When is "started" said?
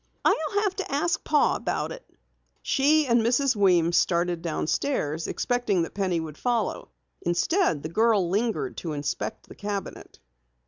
3.97-4.41